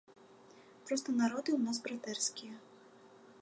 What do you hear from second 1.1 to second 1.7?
народы ў